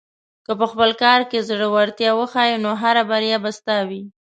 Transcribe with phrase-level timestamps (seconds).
[0.45, 4.03] که په خپل کار کې زړۀ ورتیا وښیې، نو هره بریا به ستا وي.